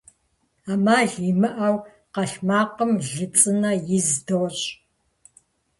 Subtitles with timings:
[0.65, 1.77] Ӏэмал имыӀэу,
[2.13, 4.65] къэлътмакъым лы цӀынэ из дощӀ.